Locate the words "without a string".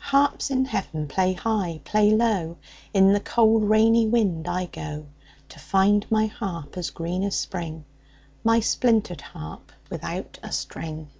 9.88-11.10